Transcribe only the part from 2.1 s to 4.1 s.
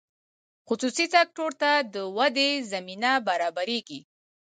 ودې زمینه برابریږي.